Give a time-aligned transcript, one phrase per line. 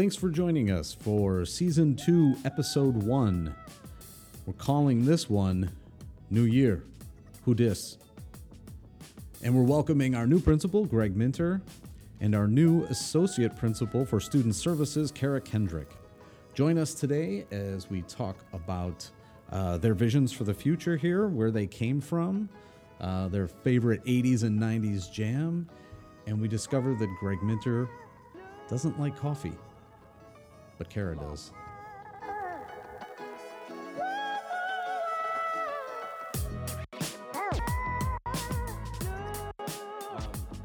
[0.00, 3.54] Thanks for joining us for season two, episode one.
[4.46, 5.72] We're calling this one
[6.30, 6.82] New Year.
[7.44, 7.98] Who dis?
[9.42, 11.60] And we're welcoming our new principal, Greg Minter,
[12.18, 15.90] and our new associate principal for student services, Kara Kendrick.
[16.54, 19.06] Join us today as we talk about
[19.52, 22.48] uh, their visions for the future here, where they came from,
[23.02, 25.68] uh, their favorite 80s and 90s jam,
[26.26, 27.86] and we discover that Greg Minter
[28.66, 29.52] doesn't like coffee,
[30.80, 31.50] but Kara does.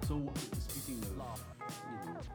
[0.08, 2.26] So, speaking of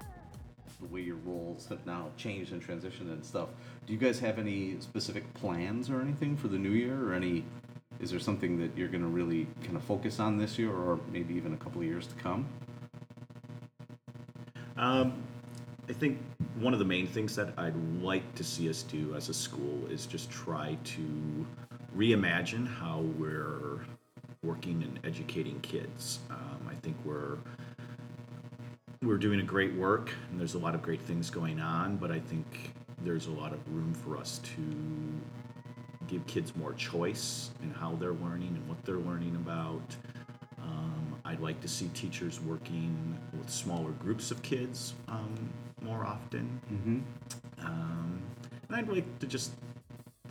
[0.79, 3.49] the way your roles have now changed and transitioned and stuff,
[3.87, 7.45] do you guys have any specific plans or anything for the new year, or any?
[7.99, 11.01] Is there something that you're going to really kind of focus on this year, or
[11.11, 12.47] maybe even a couple of years to come?
[14.77, 15.23] Um,
[15.89, 16.19] I think
[16.59, 19.87] one of the main things that I'd like to see us do as a school
[19.89, 21.47] is just try to
[21.97, 23.81] reimagine how we're
[24.43, 26.21] working and educating kids.
[26.31, 27.39] Um, I think we're
[29.03, 32.11] we're doing a great work and there's a lot of great things going on, but
[32.11, 34.63] I think there's a lot of room for us to
[36.07, 39.97] give kids more choice in how they're learning and what they're learning about.
[40.61, 45.51] Um, I'd like to see teachers working with smaller groups of kids um,
[45.83, 46.61] more often.
[46.73, 47.67] Mm-hmm.
[47.67, 48.23] Um,
[48.69, 49.53] and I'd like to just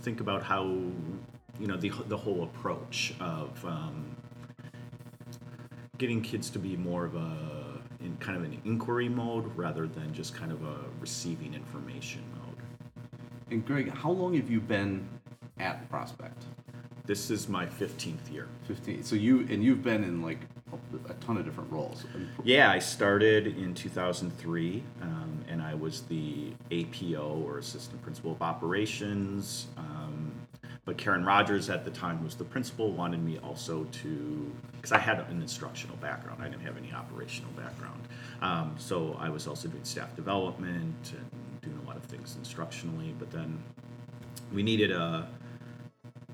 [0.02, 4.16] think about how, you know, the, the whole approach of um,
[5.98, 10.14] getting kids to be more of a, in kind of an inquiry mode rather than
[10.14, 12.56] just kind of a receiving information mode.
[13.52, 15.08] And Greg, how long have you been
[15.60, 16.46] at Prospect?
[17.06, 18.48] This is my 15th year.
[18.68, 19.04] Fifteen.
[19.04, 20.38] So you and you've been in like
[21.10, 22.06] a, ton of different roles.
[22.44, 25.19] Yeah, I started in 2003, um,
[25.80, 29.68] was the APO or Assistant Principal of Operations.
[29.78, 30.32] Um,
[30.86, 34.98] but Karen Rogers at the time was the principal, wanted me also to, because I
[34.98, 38.02] had an instructional background, I didn't have any operational background.
[38.42, 43.14] Um, so I was also doing staff development and doing a lot of things instructionally.
[43.20, 43.62] But then
[44.52, 45.28] we needed a,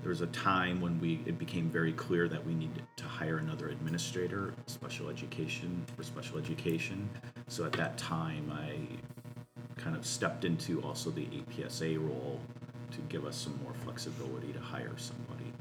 [0.06, 3.38] there was a time when we it became very clear that we needed to hire
[3.38, 7.10] another administrator special education for special education
[7.48, 8.78] so at that time i
[9.78, 12.40] kind of stepped into also the apsa role
[12.92, 15.52] to give us some more flexibility to hire somebody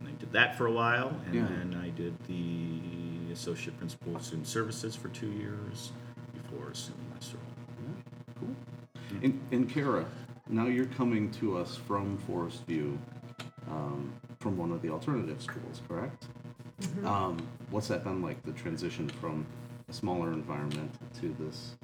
[0.00, 1.46] and i did that for a while and Yeah.
[1.48, 5.92] then i did the associate principal of student services for two years
[6.34, 7.42] before assuming this role
[8.38, 8.54] Cool.
[9.22, 10.04] And, and Kara,
[10.48, 12.98] now you're coming to us from Forest View,
[13.70, 16.26] um, from one of the alternative schools, correct?
[17.04, 17.38] Um,
[17.70, 19.46] what's that been like, the transition from
[19.88, 21.76] a smaller environment to this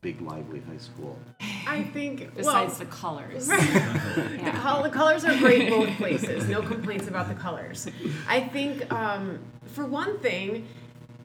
[0.00, 1.18] big, lively high school?
[1.66, 3.46] I think Besides well, the colors.
[3.48, 4.60] the, yeah.
[4.60, 6.48] col- the colors are great both places.
[6.48, 7.88] No complaints about the colors.
[8.28, 10.66] I think um, for one thing,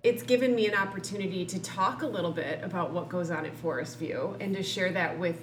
[0.03, 3.56] it's given me an opportunity to talk a little bit about what goes on at
[3.56, 5.38] Forest View and to share that with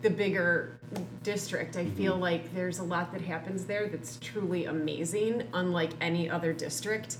[0.00, 0.78] the bigger
[1.22, 1.76] district.
[1.76, 6.52] I feel like there's a lot that happens there that's truly amazing, unlike any other
[6.52, 7.16] district.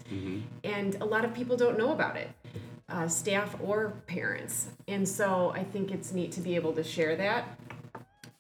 [0.62, 2.28] And a lot of people don't know about it,
[2.94, 4.69] uh, staff or parents.
[4.87, 7.59] And so I think it's neat to be able to share that.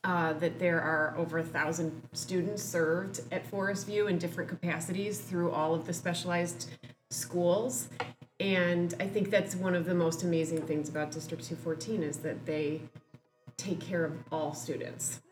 [0.04, 5.18] Uh, that there are over a thousand students served at Forest View in different capacities
[5.18, 6.70] through all of the specialized
[7.10, 7.88] schools.
[8.38, 12.44] And I think that's one of the most amazing things about District 214 is that
[12.44, 12.82] they
[13.56, 15.22] take care of all students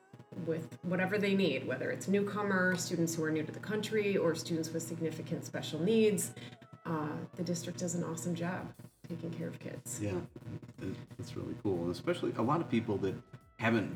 [0.46, 4.34] with whatever they need, whether it's newcomers, students who are new to the country, or
[4.34, 6.32] students with significant special needs.
[6.86, 8.72] Uh, the district does an awesome job
[9.08, 10.00] taking care of kids.
[10.02, 10.12] Yeah,
[11.18, 13.14] it's really cool, and especially a lot of people that
[13.58, 13.90] haven't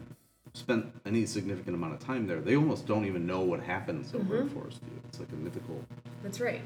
[0.56, 2.41] spent any significant amount of time there.
[2.41, 4.47] They almost don't even know what happens over mm-hmm.
[4.47, 5.00] at Forest View.
[5.09, 5.84] It's like a mythical
[6.22, 6.62] That's right.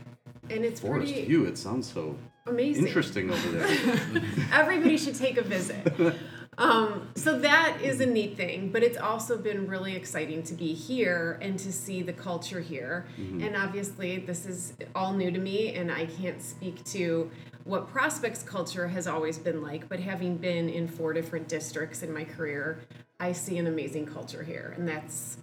[0.49, 1.45] And it's Forest pretty View.
[1.45, 2.87] It sounds so amazing.
[2.87, 4.23] interesting over there.
[4.53, 5.93] Everybody should take a visit.
[6.61, 10.75] Um, so that is a neat thing, but it's also been really exciting to be
[10.75, 13.07] here and to see the culture here.
[13.17, 17.31] And obviously, this is all new to me, and I can't speak to
[17.65, 19.89] what Prospects culture has always been like.
[19.89, 22.81] But having been in four different districts in my career,
[23.19, 25.39] I see an amazing culture here, and that's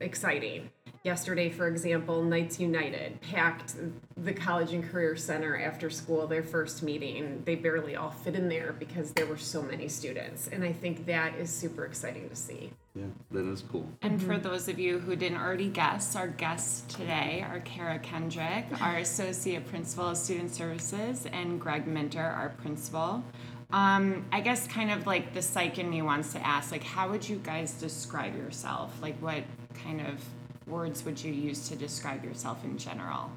[0.00, 0.70] exciting.
[1.02, 3.74] Yesterday, for example, Knights United packed
[4.18, 7.42] the College and Career Center after school, their first meeting.
[7.46, 10.48] They barely all fit in there because there were so many students.
[10.48, 12.72] And I think that is super exciting to see.
[12.94, 13.88] yeah, that is cool.
[14.02, 18.66] And for those of you who didn't already guess, our guests today are Kara Kendrick,
[18.82, 23.24] our Associate Principal of Student Services, and Greg Minter, our Principal.
[23.72, 27.08] Um, I guess kind of like the psych in me wants to ask, like, how
[27.08, 29.00] would you guys describe yourself?
[29.00, 29.44] Like, what
[29.74, 30.20] kind of
[30.66, 33.30] words would you use to describe yourself in general?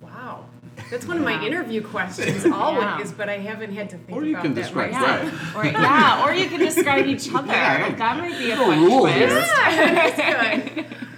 [0.00, 0.46] Wow.
[0.90, 3.14] That's one of my interview questions always, Yeah.
[3.16, 5.56] but I haven't had to think Or you about can that describe myself.
[5.56, 7.46] Or yeah, or you can describe each other.
[7.52, 9.16] Yeah, that might be a no fun rule twist.
[9.16, 9.28] here.
[9.28, 10.74] Yeah, that's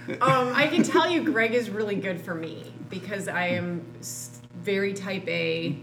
[0.07, 0.21] good.
[0.21, 3.83] Um, I can tell you, Greg is really good for me because I am
[4.61, 5.77] very type A,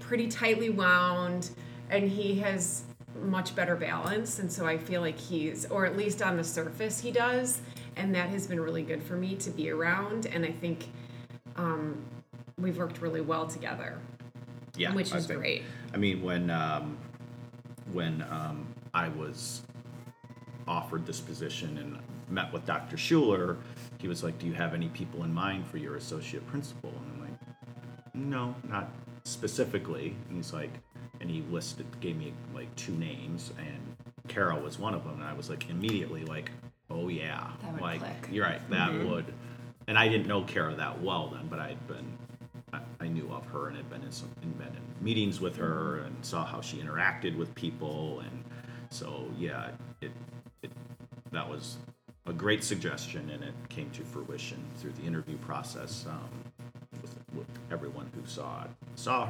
[0.00, 1.50] pretty tightly wound,
[1.90, 2.84] and he has
[3.22, 4.38] much better balance.
[4.38, 7.60] And so I feel like he's, or at least on the surface, he does.
[7.96, 10.26] And that has been really good for me to be around.
[10.26, 10.86] And I think
[11.56, 12.04] um,
[12.56, 13.98] we've worked really well together,
[14.76, 15.62] Yeah, which is think- great.
[15.92, 16.96] I mean, when um,
[17.92, 19.62] when um, I was
[20.66, 21.98] offered this position and
[22.28, 22.96] met with Dr.
[22.98, 23.56] Schuler,
[23.98, 27.12] he was like, "Do you have any people in mind for your associate principal?" And
[27.14, 28.90] I'm like, "No, not
[29.24, 30.70] specifically." And he's like,
[31.28, 33.96] and he listed, gave me like two names, and
[34.28, 36.50] Carol was one of them, and I was like immediately like,
[36.90, 38.28] "Oh yeah, That would like click.
[38.32, 39.26] you're right, that would."
[39.86, 42.16] And I didn't know Carol that well then, but I had been
[42.72, 45.98] I, I knew of her and had been in some been in meetings with her
[45.98, 48.44] and saw how she interacted with people and
[48.90, 49.70] so yeah
[50.00, 50.10] it,
[50.62, 50.70] it
[51.30, 51.76] that was
[52.26, 56.28] a great suggestion and it came to fruition through the interview process um,
[57.00, 59.28] with, with everyone who saw it saw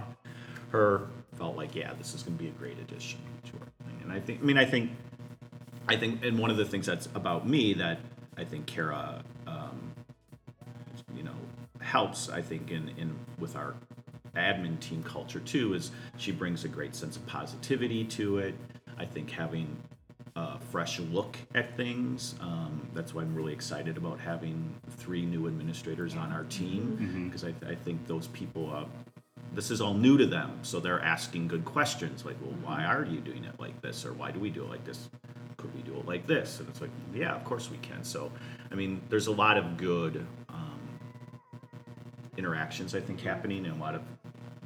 [0.70, 4.00] her felt like yeah this is going to be a great addition to our thing.
[4.02, 4.90] And I think I mean I think
[5.88, 8.00] I think and one of the things that's about me that
[8.36, 9.92] I think Kara um,
[11.14, 11.34] you know
[11.80, 13.74] helps i think in in with our
[14.36, 18.54] admin team culture too is she brings a great sense of positivity to it.
[18.96, 19.76] I think having
[20.36, 25.46] a fresh look at things um, that's why i'm really excited about having three new
[25.46, 27.28] administrators on our team.
[27.28, 28.84] Because I, I think those people uh,
[29.54, 33.04] this is all new to them so they're asking good questions like well why are
[33.04, 34.04] you doing it like this?
[34.04, 35.08] Or why do we do it like this?
[35.56, 36.60] Could we do it like this?
[36.60, 38.04] And it's like yeah of course we can.
[38.04, 38.30] So
[38.70, 40.80] i mean there's a lot of good um,
[42.36, 44.02] interactions i think happening and a lot of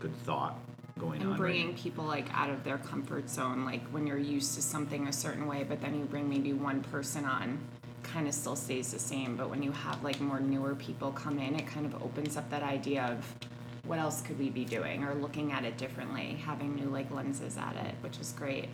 [0.01, 0.59] good thought
[0.99, 4.19] going and on bringing right people like out of their comfort zone like when you're
[4.19, 7.59] used to something a certain way but then you bring maybe one person on
[8.03, 9.37] kind of still stays the same.
[9.37, 12.49] But when you have like more newer people come in it kind of opens up
[12.51, 13.51] that idea of
[13.85, 17.57] what else could we be doing or looking at it differently having new like lenses
[17.57, 18.69] at it which is great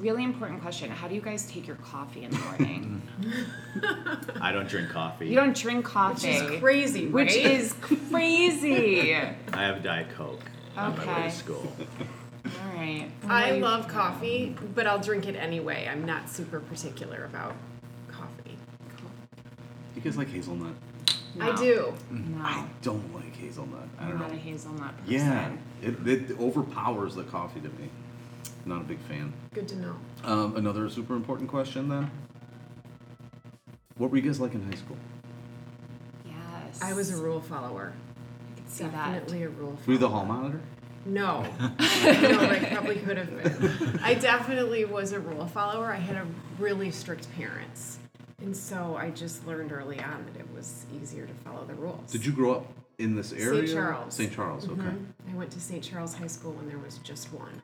[0.00, 3.02] really important question how do you guys take your coffee in the morning
[4.40, 7.12] i don't drink coffee you don't drink coffee Which is crazy, right?
[7.26, 9.26] which is crazy i
[9.62, 10.40] have diet coke
[10.76, 11.30] on my way Okay.
[11.30, 11.72] to school
[12.44, 15.86] all right I Well, love coffee, but I'll drink it anyway.
[15.90, 17.54] I'm not super particular about
[18.10, 18.56] coffee.
[19.94, 20.72] You guys like hazelnut?
[21.40, 21.94] I do.
[22.10, 23.88] no I don't like hazelnut.
[23.98, 24.36] I I'm don't not know.
[24.36, 25.12] a hazelnut person.
[25.12, 25.50] Yeah,
[25.82, 27.88] it, it overpowers the coffee to me.
[28.64, 29.32] Not a big fan.
[29.54, 29.96] Good to know.
[30.24, 32.10] Um, another super important question then.
[33.96, 34.96] What were you guys like in high school?
[36.26, 36.80] Yes.
[36.82, 37.92] I was a rule follower.
[38.52, 38.92] I could see that.
[39.12, 39.82] Definitely a rule follower.
[39.86, 40.60] Were you the hall monitor?
[41.06, 41.42] No.
[41.60, 44.00] no, I probably could have been.
[44.02, 45.86] I definitely was a rule follower.
[45.86, 46.26] I had a
[46.58, 47.98] really strict parents.
[48.40, 52.10] And so I just learned early on that it was easier to follow the rules.
[52.10, 52.66] Did you grow up
[52.98, 53.66] in this area?
[53.66, 53.70] St.
[53.78, 54.14] Charles.
[54.14, 54.32] St.
[54.32, 54.68] Charles.
[54.68, 54.80] Okay.
[54.80, 55.06] Mhm.
[55.32, 55.82] I went to St.
[55.82, 57.62] Charles High School when there was just one.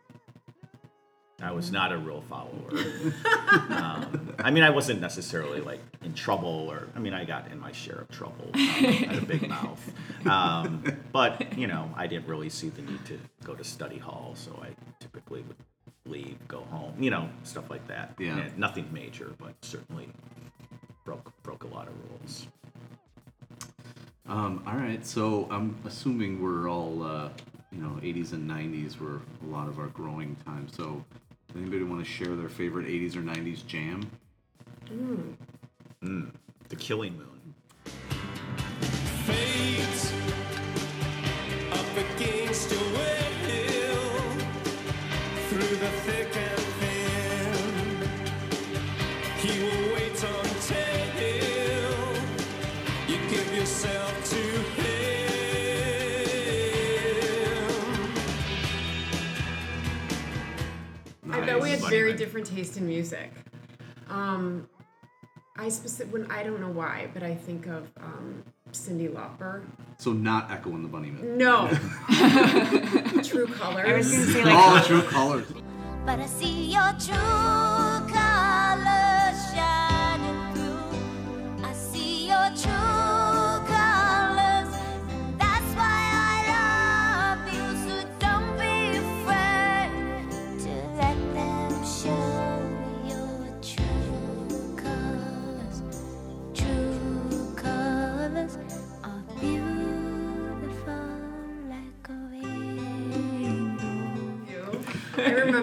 [1.43, 2.71] I was not a real follower.
[3.71, 7.61] um, I mean, I wasn't necessarily like in trouble, or I mean, I got in
[7.61, 8.47] my share of trouble.
[8.55, 9.93] Um, I had a big mouth,
[10.27, 14.33] um, but you know, I didn't really see the need to go to study hall,
[14.37, 14.69] so I
[15.01, 15.57] typically would
[16.07, 18.15] leave, go home, you know, stuff like that.
[18.19, 18.39] Yeah.
[18.39, 20.09] And nothing major, but certainly
[21.05, 22.47] broke broke a lot of rules.
[24.27, 27.29] Um, all right, so I'm assuming we're all, uh,
[27.71, 30.67] you know, 80s and 90s were a lot of our growing time.
[30.73, 31.05] So,
[31.55, 34.11] anybody want to share their favorite 80s or 90s jam?
[36.69, 37.55] The Killing Moon.
[39.27, 40.13] Fate
[41.73, 44.21] up against your will
[45.49, 48.09] through the thick and thin.
[49.39, 49.94] He will
[61.91, 62.19] very Funny.
[62.19, 63.31] different taste in music.
[64.09, 64.69] Um,
[65.57, 69.63] I specific when I don't know why, but I think of um, Cyndi Lauper.
[69.99, 71.37] So, not Echo and the Bunnymen.
[71.37, 71.69] No,
[73.23, 73.89] True Colors.
[73.89, 75.47] I was gonna say like Oh, True Colors.
[76.05, 77.15] But I see your true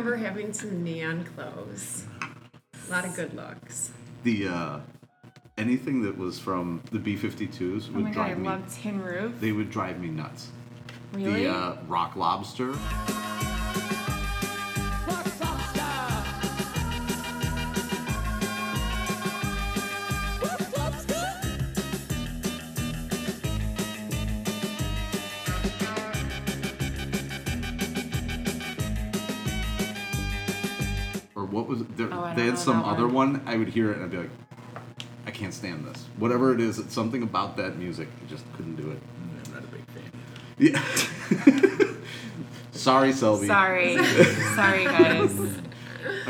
[0.01, 2.05] remember having some neon clothes.
[2.87, 3.91] A lot of good looks.
[4.23, 4.79] The uh,
[5.57, 8.47] anything that was from the B-52s would Oh my god, I drive me.
[8.47, 9.39] love Tin Roof.
[9.39, 10.49] They would drive me nuts.
[11.13, 11.43] Really?
[11.43, 12.75] The uh, Rock Lobster.
[32.09, 33.33] There, Oh, they had some other one.
[33.33, 33.41] one.
[33.45, 34.29] I would hear it and I'd be like,
[35.25, 36.05] I can't stand this.
[36.17, 38.07] Whatever it is, it's something about that music.
[38.25, 38.99] I just couldn't do it.
[39.47, 40.11] I'm not a big fan.
[40.57, 41.95] Yeah.
[42.71, 43.47] Sorry, Selby.
[43.47, 43.97] Sorry.
[44.55, 45.31] Sorry, guys.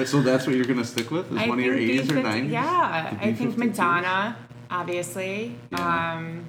[0.06, 1.32] So that's what you're gonna stick with?
[1.32, 2.50] Is I one of your 80s or 90s?
[2.52, 4.36] Yeah, I think Madonna,
[4.70, 5.56] obviously.
[5.72, 6.14] Yeah.
[6.16, 6.46] Um,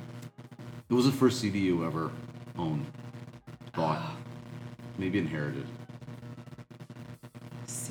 [0.89, 2.11] What was the first CD you ever
[2.59, 2.87] owned?
[3.75, 4.03] Bought?
[4.99, 5.67] Maybe inherited?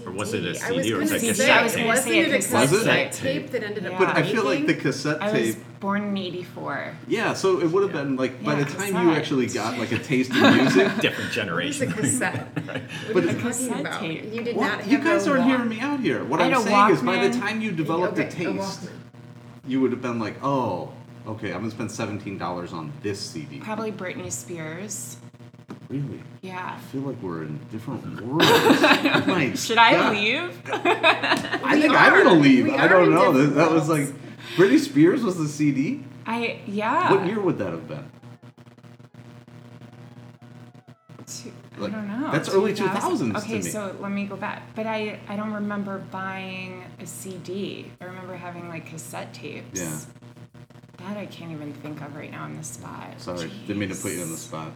[0.05, 1.63] Or was it a I was CD or was gonna it a say, cassette I
[1.63, 3.21] was gonna wasn't say a it a cassette cassette tape.
[3.43, 3.99] tape that ended up Yeah.
[3.99, 4.81] But I feel like the breaking?
[4.81, 5.63] cassette I was tape.
[5.79, 6.95] born in '84.
[7.07, 9.17] Yeah, so it would have been like by Yeah, the time you cassette.
[9.17, 10.87] actually got like a taste of music.
[11.01, 11.91] Different What is generation.
[11.91, 12.47] a cassette?
[12.55, 13.99] What But are you a talking cassette about?
[13.99, 14.33] tape.
[14.33, 14.67] You did What?
[14.67, 16.23] not have You guys a aren't hearing me out here.
[16.23, 17.39] What I I'm had a saying is, by the Walkman.
[17.39, 18.89] time you developed okay, a taste, Walkman.
[19.67, 20.91] you would have been like, oh,
[21.27, 23.59] okay, I'm gonna spend seventeen dollars on this CD.
[23.59, 25.17] Probably Britney Spears.
[25.91, 26.23] Really?
[26.41, 26.75] Yeah.
[26.77, 28.45] I feel like we're in different worlds.
[29.27, 30.13] My Should I God.
[30.15, 30.61] leave?
[30.73, 32.65] I think I'm gonna leave.
[32.65, 33.33] We I don't know.
[33.33, 34.07] That, that was like.
[34.55, 36.03] Britney Spears was the CD.
[36.25, 37.13] I yeah.
[37.13, 38.09] What year would that have been?
[41.27, 42.31] Two- Like, I don't know.
[42.31, 43.31] that's early 2000?
[43.31, 43.61] 2000s to Okay, me.
[43.61, 44.63] so let me go back.
[44.75, 47.91] But I I don't remember buying a CD.
[48.01, 49.79] I remember having like cassette tapes.
[49.81, 49.99] Yeah.
[50.97, 53.13] That I can't even think of right now on the spot.
[53.19, 54.71] Sorry, didn't mean to put you on the spot.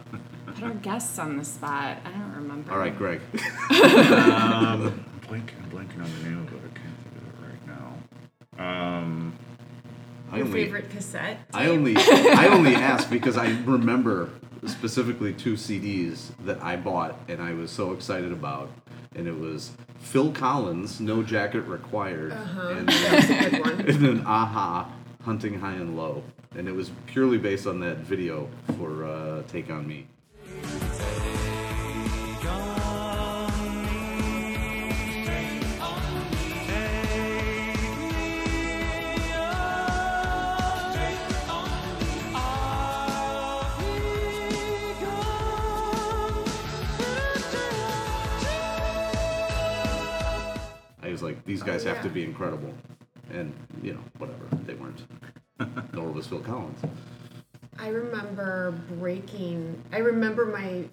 [0.56, 1.98] Put our guests on the spot.
[2.02, 2.72] I don't remember.
[2.72, 3.20] All right, Greg.
[3.34, 3.38] um,
[3.70, 6.60] I'm blanking, I'm blanking on the name of it.
[6.64, 8.98] I can't think of it right now.
[8.98, 9.34] Um,
[10.32, 11.40] I Your only, favorite cassette?
[11.52, 14.30] I only, I only asked because I remember
[14.66, 18.70] specifically two CDs that I bought and I was so excited about,
[19.14, 23.80] and it was Phil Collins, "No Jacket Required," and, That's a good one.
[23.88, 24.90] and then a-ha,
[25.22, 26.22] "Hunting High and Low,"
[26.56, 28.48] and it was purely based on that video
[28.78, 30.06] for uh, "Take on Me."
[51.76, 52.72] Guys have to be incredible.
[53.32, 53.52] And,
[53.82, 54.44] you know, whatever.
[54.64, 55.02] They weren't.
[55.92, 56.80] Nor was Phil Collins.
[57.78, 59.82] I remember breaking.
[59.92, 60.84] I remember my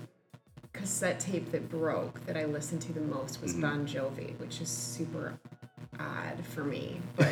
[0.74, 3.44] cassette tape that broke that I listened to the most Mm-hmm.
[3.44, 5.34] was Bon Jovi, which is super
[6.00, 7.28] odd for me, but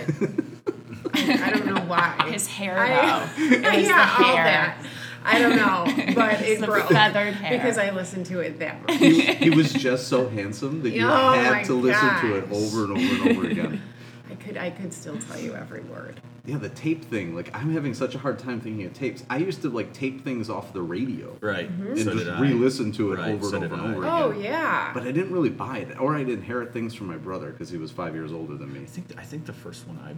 [1.13, 2.29] I, I don't know why.
[2.31, 2.89] His hair I-
[3.38, 3.43] though.
[3.55, 4.86] It was yeah, the all that.
[5.23, 7.57] I don't know, but it the broke feathered hair.
[7.57, 8.97] because I listened to it that much.
[8.97, 12.51] He, he was just so handsome that you Oh had my to listen to it
[12.51, 13.81] over and over and over again.
[14.31, 16.21] I could I could still tell you every word.
[16.45, 17.35] Yeah, the tape thing.
[17.35, 19.23] Like, I'm having such a hard time thinking of tapes.
[19.29, 21.37] I used to, like, tape things off the radio.
[21.39, 21.69] right.
[21.69, 21.87] Mm-hmm.
[21.91, 24.21] And So just re-listen to it Right, over so and over and I.
[24.23, 24.89] over Oh yeah.
[24.91, 27.77] But I didn't really buy it, or I'd inherit things from my brother because he
[27.77, 28.79] was five years older than me.
[28.81, 30.15] I think I think the first one I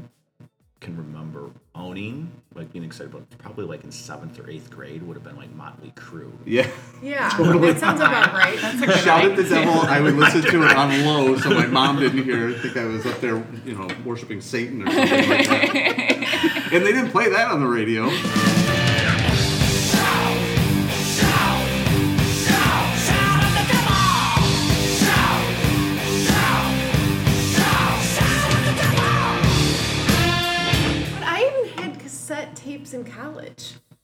[0.84, 5.16] can remember owning, like being excited about, probably like in seventh or eighth grade, would
[5.16, 6.32] have been like Motley Crue.
[6.46, 6.68] Yeah.
[7.02, 8.60] yeah, that sounds about right.
[9.00, 9.74] Shout at the devil.
[9.74, 12.50] I would listen to it on low so my mom didn't hear.
[12.50, 16.70] I think I was up there, you know, worshiping Satan or something like that.
[16.74, 18.10] and they didn't play that on the radio.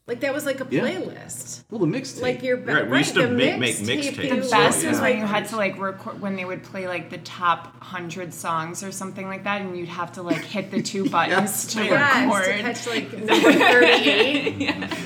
[0.09, 0.81] Like that was like a Yeah.
[0.81, 1.63] playlist.
[1.69, 2.21] Well, the mixtape.
[2.23, 4.15] Like your Right, we used to the make- make mixtape mixtapes.
[4.15, 4.89] that The The best yeah.
[4.89, 7.81] was would- when you had to like record when they would play like the top
[7.83, 11.67] hundred songs or something like that, and you'd have to like hit the two buttons
[11.75, 12.57] to Yes, record.
[12.57, 14.59] to catch like number thirty-eight.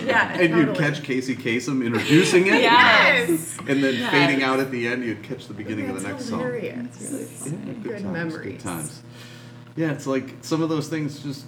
[0.05, 3.57] yeah, and you'd catch Casey Kasem introducing it, Yes.
[3.67, 4.09] and then Yes.
[4.11, 6.87] fading out at the end, you'd catch the beginning of the next hilarious.
[6.95, 7.59] song.
[7.67, 8.53] Yeah, Good times, memories.
[8.53, 9.01] Good times.
[9.75, 11.45] Yeah, it's like some of those things just.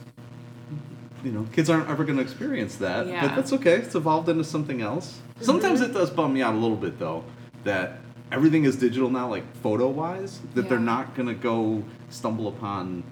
[1.26, 3.74] You know, kids aren't ever going to experience that, but that's okay.
[3.78, 5.20] It's evolved into something else.
[5.42, 5.90] Sometimes Mm-hmm.
[5.92, 7.24] it does bum me out a little bit, though,
[7.64, 7.98] that
[8.32, 13.04] everything is digital now, like photo wise, that they're not going to go stumble upon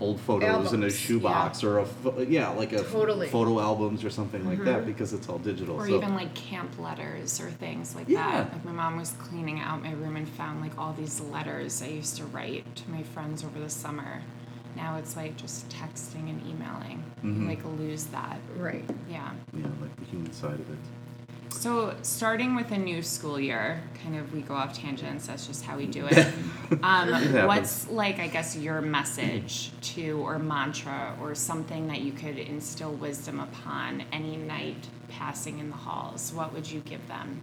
[0.00, 1.86] old photos in a Albums, shoebox or a
[2.26, 3.28] yeah, like a Totally.
[3.28, 5.76] photo albums or something like that because it's all digital.
[5.76, 8.30] Or so even like camp letters or things like Yeah.
[8.44, 8.52] that.
[8.54, 11.88] Like my mom was cleaning out my room and found like all these letters I
[11.88, 14.22] used to write to my friends over the summer.
[14.76, 17.02] Now it's like just texting and emailing.
[17.22, 18.38] You like lose that.
[18.56, 18.84] Right.
[19.08, 19.30] Yeah.
[19.52, 20.78] yeah, like the human side of it.
[21.50, 25.26] So starting with a new school year, kind of we go off tangents.
[25.26, 26.26] That's just how we do it.
[26.84, 27.46] Um, happens.
[27.48, 32.92] what's like I guess your message to or mantra or something that you could instill
[32.92, 36.32] wisdom upon any night passing in the halls?
[36.32, 37.42] What would you give them?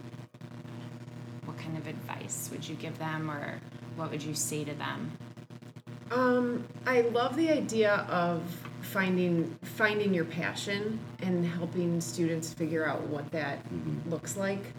[1.44, 3.60] What kind of advice would you give them, or
[3.96, 5.12] what would you say to them?
[6.10, 8.42] Um, I love the idea of
[8.80, 14.10] finding finding your passion and helping students figure out what that mm-hmm.
[14.10, 14.72] looks like.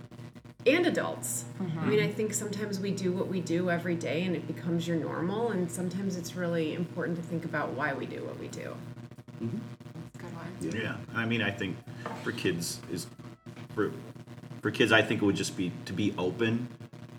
[0.65, 1.45] And adults.
[1.59, 2.09] I mean, mm-hmm.
[2.09, 5.51] I think sometimes we do what we do every day and it becomes your normal,
[5.51, 8.75] and sometimes it's really important to think about why we do what we do.
[9.41, 9.57] Mm-hmm.
[10.17, 10.81] Good one.
[10.81, 11.77] Yeah, I mean, I think
[12.23, 13.07] for kids is
[13.73, 13.93] for
[14.61, 16.67] for kids, I think it would just be to be open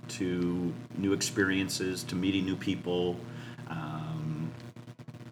[0.09, 3.17] to new experiences, to meeting new people.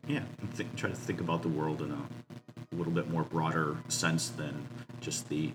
[0.08, 3.76] Yeah, and think, try to think about the world in a little bit more broader
[3.88, 4.66] sense than
[5.00, 5.52] just the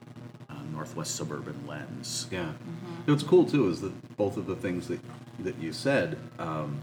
[0.49, 2.27] uh, northwest suburban lens.
[2.31, 2.51] Yeah.
[3.05, 4.99] What's cool too is that both of the things that
[5.39, 6.79] that you said, um,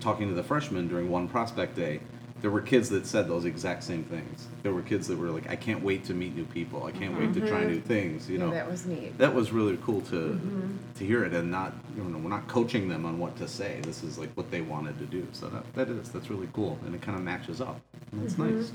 [0.00, 2.00] talking to the freshmen during one prospect day,
[2.44, 4.48] there were kids that said those exact same things.
[4.62, 6.84] There were kids that were like, "I can't wait to meet new people.
[6.84, 7.70] I can't wait to try mm-hmm.
[7.70, 9.16] new things." You know, that was neat.
[9.16, 10.76] that was really cool to mm-hmm.
[10.98, 13.80] to hear it, and not you know we're not coaching them on what to say.
[13.84, 15.26] This is like what they wanted to do.
[15.32, 17.80] So that that is that's really cool, and it kind of matches up.
[18.12, 18.58] And that's mm-hmm.
[18.58, 18.72] nice.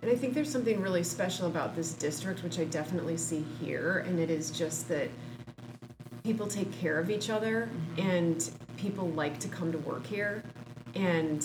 [0.00, 4.06] And I think there's something really special about this district, which I definitely see here,
[4.08, 5.10] and it is just that
[6.24, 7.68] people take care of each other
[7.98, 10.42] and people like to come to work here.
[10.94, 11.44] And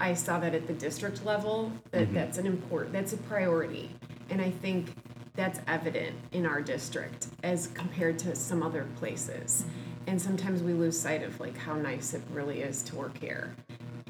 [0.00, 2.14] I saw that at the district level, that mm-hmm.
[2.14, 3.90] that's an important, that's a priority.
[4.30, 4.94] And I think
[5.34, 9.64] that's evident in our district as compared to some other places.
[10.06, 13.54] And sometimes we lose sight of like how nice it really is to work here.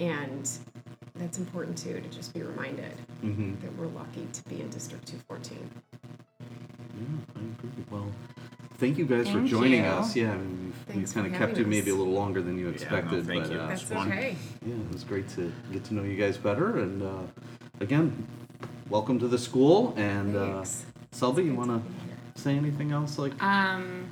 [0.01, 0.49] And
[1.17, 3.61] that's important too, to just be reminded mm-hmm.
[3.61, 5.71] that we're lucky to be in District 214.
[6.41, 7.85] Yeah, I agree.
[7.91, 8.07] Well,
[8.79, 9.91] thank you guys for joining you.
[9.91, 10.17] us.
[10.17, 12.59] Yeah, I mean, we've, we've kind of kept you having maybe a little longer than
[12.59, 13.27] you no, expected.
[13.27, 13.59] thank but, you.
[13.59, 14.09] Uh, That's It's fun.
[14.09, 14.37] okay.
[14.67, 16.79] yeah, it was great to get to know you guys better.
[16.81, 17.19] And uh,
[17.81, 18.27] again,
[18.89, 19.95] welcome to the school.
[19.97, 20.85] And uh, Thanks.
[21.13, 23.19] Selby, you want to say anything else?
[23.19, 24.11] Like, Um,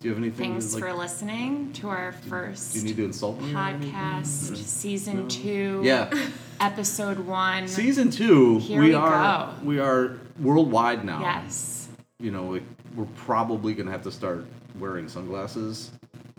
[0.00, 0.52] do you have anything?
[0.52, 3.54] thanks like, for listening to our first Do you need to insult me?
[3.54, 3.92] or anything?
[3.92, 6.10] podcast, season two, Yeah,
[6.60, 7.66] episode one.
[7.68, 8.58] season two.
[8.58, 9.54] Here we we are.
[9.60, 9.64] go.
[9.66, 11.20] We are worldwide now.
[11.20, 11.88] Yes.
[12.18, 12.62] You know, we,
[12.94, 14.46] we're probably gonna have to start
[14.78, 15.90] wearing sunglasses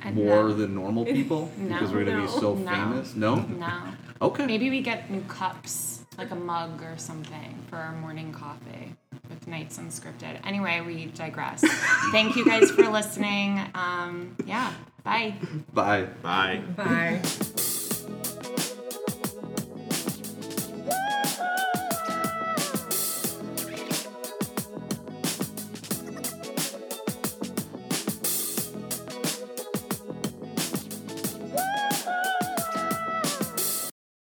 [0.04, 0.54] I more know.
[0.54, 1.73] than normal people No.
[1.73, 2.71] because we're gonna be so No.
[2.71, 3.15] famous.
[3.15, 3.36] No.
[3.36, 3.73] No.
[4.21, 4.45] Okay.
[4.45, 8.95] Maybe we get new cups, like a mug or something, for our morning coffee
[9.30, 10.39] with Knights Unscripted.
[10.45, 11.62] Anyway, we digress.
[12.12, 13.60] Thank you guys for listening.
[13.76, 14.73] Um, yeah,
[15.04, 15.36] bye.
[15.73, 16.08] Bye.
[16.23, 16.62] Bye.
[16.76, 17.21] Bye.